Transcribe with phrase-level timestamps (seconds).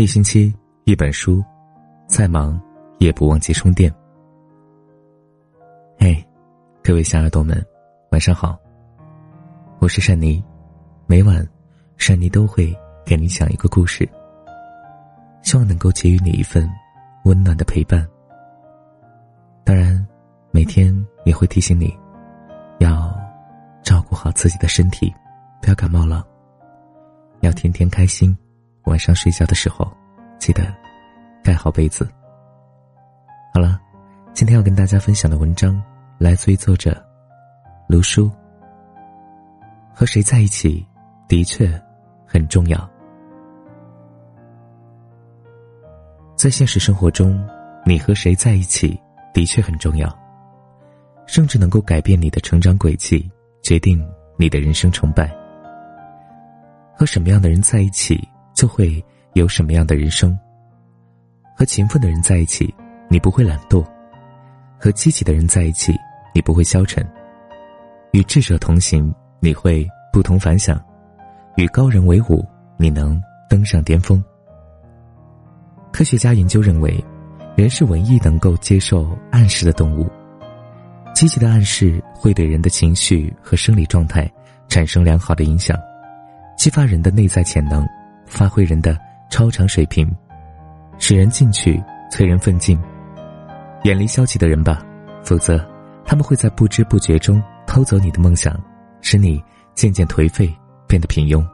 [0.00, 0.50] 一星期
[0.84, 1.44] 一本书，
[2.06, 2.58] 再忙
[2.96, 3.94] 也不忘记充电。
[5.98, 6.26] 嘿，
[6.82, 7.62] 各位小耳朵们，
[8.10, 8.58] 晚上好。
[9.78, 10.42] 我是善妮，
[11.06, 11.46] 每晚
[11.98, 12.74] 善妮都会
[13.04, 14.08] 给你讲一个故事，
[15.42, 16.66] 希望能够给予你一份
[17.26, 18.08] 温暖的陪伴。
[19.64, 20.02] 当然，
[20.50, 21.94] 每天也会提醒你，
[22.78, 23.14] 要
[23.82, 25.14] 照顾好自己的身体，
[25.60, 26.26] 不要感冒了。
[27.40, 28.34] 要天天开心，
[28.84, 29.90] 晚上睡觉的时候
[30.38, 30.62] 记得
[31.42, 32.08] 盖好被子。
[33.54, 33.80] 好了，
[34.32, 35.82] 今天要跟大家分享的文章
[36.18, 37.04] 来自于作者
[37.88, 38.30] 卢叔。
[39.92, 40.86] 和谁在一起
[41.28, 41.68] 的确
[42.24, 42.90] 很重要，
[46.36, 47.46] 在现实生活中，
[47.84, 48.98] 你和谁在一起
[49.34, 50.08] 的确很重要，
[51.26, 53.30] 甚至能够改变你的成长轨迹，
[53.62, 54.02] 决定
[54.38, 55.30] 你的人生成败。
[56.96, 58.26] 和什么样的人在一起，
[58.60, 60.38] 就会有什么样的人生。
[61.56, 62.74] 和勤奋的人在一起，
[63.08, 63.82] 你不会懒惰；
[64.78, 65.96] 和积极的人在一起，
[66.34, 67.02] 你不会消沉；
[68.12, 70.76] 与智者同行，你会不同凡响；
[71.56, 74.22] 与高人为伍，你能登上巅峰。
[75.90, 77.02] 科学家研究认为，
[77.56, 80.06] 人是唯一能够接受暗示的动物。
[81.14, 84.30] 积极的暗示会对人的情绪和生理状态
[84.68, 85.78] 产生良好的影响。
[86.58, 87.88] 激发人的内在潜能，
[88.30, 88.96] 发挥人的
[89.28, 90.08] 超常水平，
[90.98, 92.80] 使人进取，催人奋进。
[93.82, 94.82] 远离消极的人吧，
[95.22, 95.58] 否则
[96.04, 98.58] 他们会在不知不觉中偷走你的梦想，
[99.00, 99.42] 使你
[99.74, 100.54] 渐渐颓废，
[100.86, 101.44] 变得平庸。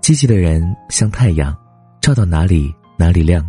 [0.00, 1.56] 积极的人像太阳，
[2.00, 3.42] 照到哪里哪里亮；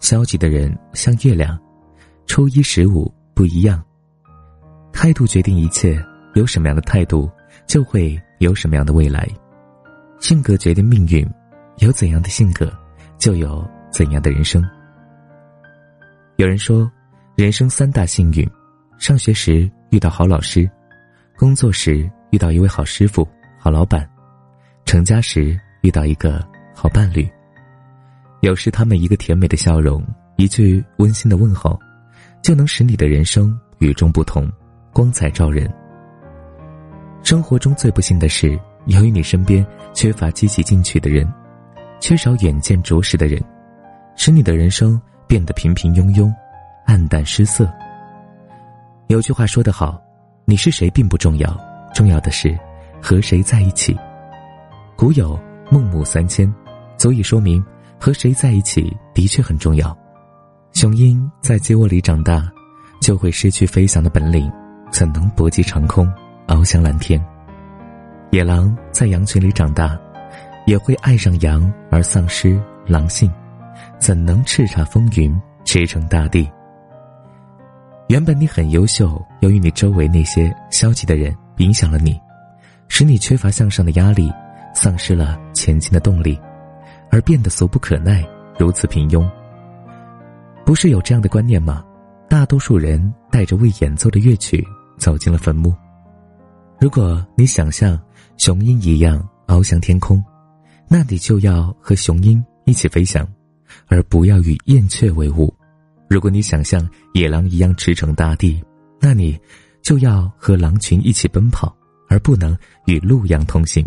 [0.00, 1.58] 消极的人像月亮，
[2.26, 3.82] 初一十五不一样。
[4.92, 6.02] 态度决定一切，
[6.34, 7.30] 有什么样的态度，
[7.66, 9.28] 就会有什么样的未来。
[10.20, 11.26] 性格决定命运，
[11.78, 12.70] 有怎样的性格，
[13.18, 14.62] 就有怎样的人生。
[16.36, 16.90] 有人说，
[17.36, 18.48] 人生三大幸运：
[18.98, 20.70] 上学时遇到好老师，
[21.38, 23.26] 工作时遇到一位好师傅、
[23.58, 24.06] 好老板，
[24.84, 27.26] 成家时遇到一个好伴侣。
[28.40, 31.80] 有时他们一个甜美的笑容，一句温馨的问候，
[32.42, 34.50] 就能使你的人生与众不同，
[34.92, 35.68] 光彩照人。
[37.22, 38.58] 生活中最不幸的是。
[38.90, 39.64] 由于你身边
[39.94, 41.26] 缺乏积极进取的人，
[42.00, 43.40] 缺少远见卓识的人，
[44.16, 46.32] 使你的人生变得平平庸庸、
[46.86, 47.72] 暗淡失色。
[49.06, 50.02] 有句话说得好
[50.44, 51.56] ：“你是谁并不重要，
[51.94, 52.58] 重要的是
[53.00, 53.96] 和谁在一起。”
[54.98, 55.38] 古有
[55.70, 56.52] “孟母三迁”，
[56.98, 57.64] 足以说明
[57.96, 59.96] 和谁在一起的确很重要。
[60.72, 62.50] 雄鹰在鸡窝里长大，
[63.00, 64.50] 就会失去飞翔的本领，
[64.90, 66.12] 怎能搏击长空，
[66.48, 67.24] 翱翔蓝天？
[68.30, 69.98] 野狼在羊群里长大，
[70.64, 73.28] 也会爱上羊而丧失狼性，
[73.98, 76.48] 怎能叱咤风云，驰骋大地？
[78.06, 82.20] 原本你很优秀，由于你周围那些消极的人影响了你，
[82.86, 84.32] 使你缺乏向上的压力，
[84.72, 86.40] 丧失了前进的动力，
[87.10, 88.24] 而变得俗不可耐，
[88.56, 89.28] 如此平庸。
[90.64, 91.84] 不是有这样的观念吗？
[92.28, 94.64] 大多数人带着未演奏的乐曲
[94.98, 95.74] 走进了坟墓。
[96.78, 98.00] 如果你想象
[98.40, 100.24] 雄鹰一样翱翔天空，
[100.88, 103.28] 那你就要和雄鹰一起飞翔，
[103.86, 105.54] 而不要与燕雀为伍；
[106.08, 108.58] 如果你想像野狼一样驰骋大地，
[108.98, 109.38] 那你
[109.82, 111.76] 就要和狼群一起奔跑，
[112.08, 112.56] 而不能
[112.86, 113.86] 与鹿羊同行。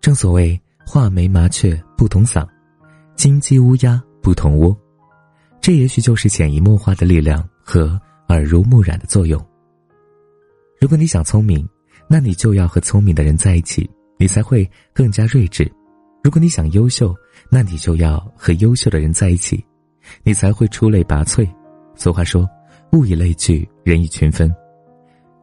[0.00, 2.46] 正所谓画眉麻雀不同嗓，
[3.16, 4.78] 金鸡乌鸦不同窝，
[5.60, 9.44] 这也许就是潜移默化的力量和耳濡目染的作用。
[10.80, 11.68] 如果你想聪明。
[12.08, 13.88] 那你就要和聪明的人在一起，
[14.18, 15.64] 你才会更加睿智；
[16.24, 17.14] 如果你想优秀，
[17.50, 19.62] 那你就要和优秀的人在一起，
[20.22, 21.46] 你才会出类拔萃。
[21.94, 22.48] 俗话说
[22.92, 24.50] ：“物以类聚，人以群分。”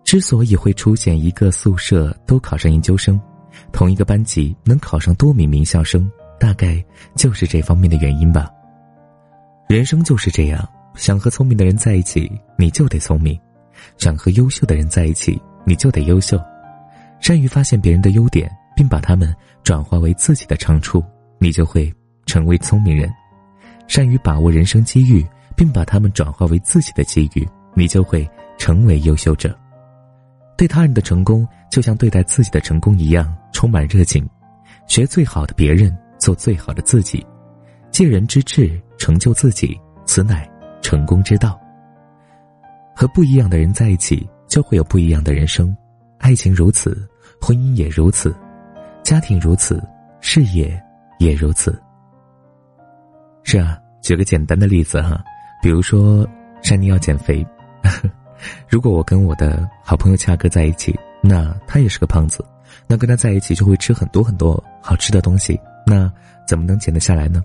[0.04, 3.20] 之所以会出现一个宿舍都考上研究生，
[3.72, 6.10] 同一个班级能考上多名名校生，
[6.40, 6.84] 大概
[7.16, 8.50] 就是这方面的原因吧。
[9.68, 13.36] 人生就是这样，想和聪明的人在一起，你就得聪明；
[13.98, 16.40] 想和优秀的人在一起，你就得优秀。
[17.26, 21.04] 善于发现别人的优点，并把他们转化为自己的长处，
[21.40, 21.92] 你就会
[22.28, 23.10] 成为聪明人；
[23.88, 25.26] 善于把握人生机遇，
[25.58, 27.44] 并把他们转化为自己的机遇，
[27.74, 28.30] 你就会
[28.60, 29.58] 成为优秀者。
[30.56, 34.24] 对他人的成功，就像对待自己的成功一样，充满热情。
[34.86, 37.26] 学最好的别人，做最好的自己，
[37.90, 39.76] 借人之智成就自己，
[40.06, 40.48] 此乃
[40.80, 41.60] 成功之道。
[42.96, 45.76] 和不一样的人在一起，就会有不一样的人生。
[46.20, 47.10] 爱情如此。
[47.42, 48.36] 婚姻也如此，
[49.04, 49.82] 家庭如此，
[50.20, 50.82] 事业
[51.20, 51.80] 也如此。
[53.44, 55.24] 是啊，举个简单的例子哈，
[55.62, 56.28] 比如说
[56.64, 57.46] 珊妮要减肥，
[58.68, 62.44] 如果我跟我的好朋友恰哥在一起，那他也是个胖子，
[62.88, 66.12] 那跟他在一起就会吃很多很多好吃的东西，那
[66.48, 67.44] 怎么能减得下来呢？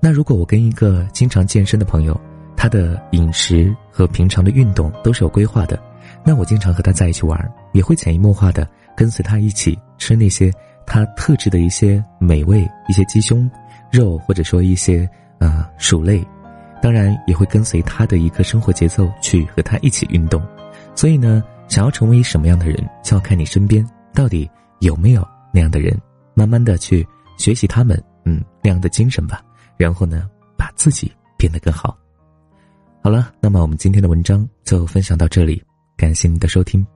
[0.00, 2.18] 那如果我跟一个经常健身的朋友，
[2.56, 5.80] 他的饮食和平常的运动都是有规划的，
[6.24, 10.52] 那我经常和他在一起玩，也会潜移默化的跟随他一起吃那些
[10.84, 13.48] 他特制的一些美味，一些鸡胸。
[13.90, 15.08] 肉或者说一些
[15.38, 16.22] 呃薯类，
[16.82, 20.42] 当然也会跟随他的一个生活节奏去和他一起运动。
[20.94, 24.50] 所以呢，想要成为什么样的人，就要看你身边到底
[24.80, 25.98] 有没有那样的人，
[26.34, 27.06] 慢慢的去
[27.38, 29.40] 学习他们，嗯，那样的精神吧。
[29.78, 31.96] 然后呢，把自己变得更好。
[33.02, 35.62] 好了，那么我们今天的文章就分享到这里，
[35.96, 36.86] 感谢您的收听。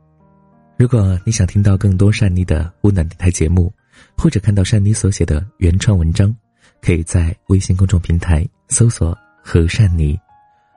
[0.82, 3.73] 如果你想听到更多善妮的温暖电台节目，
[4.19, 6.34] 或者看到善妮所写的原创文章。
[6.81, 10.19] 可以在微信公众平台搜索“和善妮”，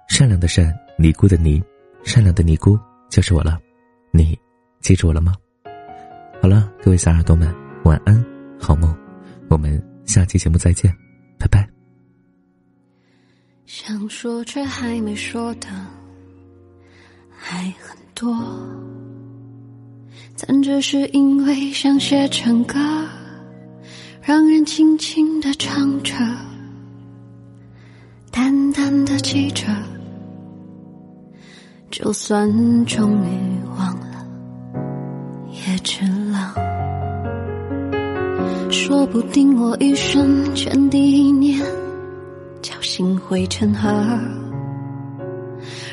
[0.08, 1.60] 善良的善，尼姑的尼，
[2.04, 2.80] 善良的尼姑
[3.10, 3.60] 就是我了。
[4.12, 4.38] 你
[4.80, 5.34] 记住我了吗？
[6.40, 7.52] 好了，各位小耳朵们，
[7.84, 8.24] 晚安，
[8.60, 8.96] 好梦。
[9.50, 10.96] 我们下期节目再见，
[11.40, 11.68] 拜拜。
[13.66, 15.68] 想说却还没说的
[17.36, 18.32] 还很多，
[20.38, 22.76] 但这是因为想写成歌。
[24.22, 26.16] 让人轻轻的唱着，
[28.32, 29.68] 淡淡的记着，
[31.92, 32.50] 就算
[32.88, 34.26] 终于忘了，
[35.52, 36.56] 也值了。
[38.72, 41.64] 说不定我一生前第一年，
[42.64, 43.88] 侥幸会成河，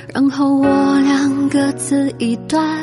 [0.08, 2.82] 然后我俩各自一端，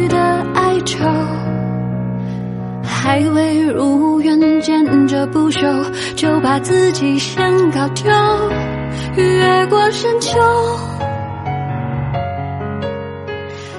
[3.03, 5.83] 还未如愿见着不朽，
[6.15, 8.11] 就把自己先搞丢。
[9.15, 10.39] 越过山丘，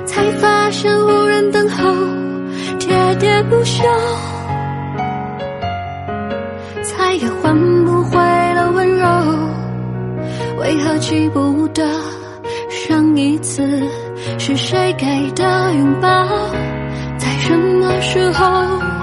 [0.05, 1.89] 才发现无人等候。
[2.81, 3.85] 喋喋不休，
[6.83, 8.19] 再也换不回
[8.55, 9.07] 了温柔。
[10.59, 11.89] 为何记不得
[12.69, 13.63] 上一次
[14.37, 16.27] 是谁给的拥抱？
[17.17, 19.02] 在什么时候？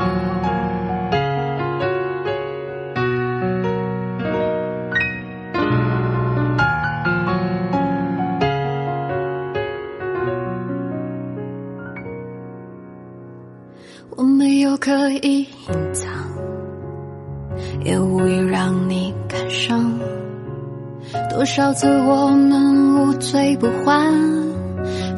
[17.90, 19.92] 也无意让你感伤。
[21.28, 24.14] 多少次我们无醉不欢，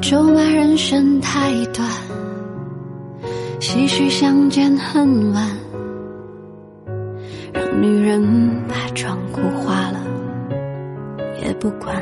[0.02, 1.86] 咒骂人生太短，
[3.60, 5.46] 唏嘘相见恨晚，
[7.52, 8.24] 让女人
[8.70, 10.00] 把妆哭花了
[11.44, 12.02] 也不管。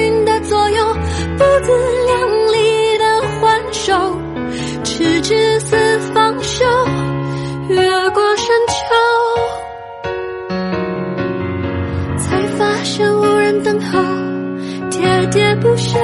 [0.43, 0.93] 左右，
[1.37, 1.71] 不自
[2.05, 3.93] 量力的还手，
[4.83, 5.75] 直至死
[6.13, 6.65] 方休，
[7.69, 8.79] 越过山丘，
[12.17, 13.99] 才发现无人等候，
[14.89, 15.99] 喋喋不休，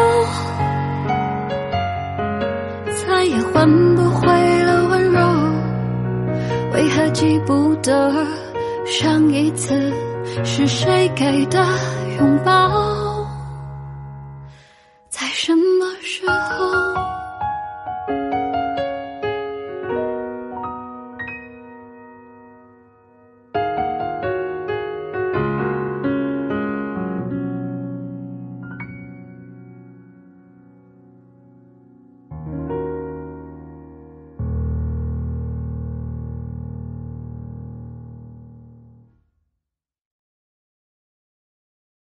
[3.06, 4.28] 再也换不回
[4.64, 5.20] 了温柔，
[6.74, 8.12] 为何记不得？
[8.86, 9.92] 上一次
[10.46, 11.62] 是谁给的
[12.18, 12.97] 拥抱？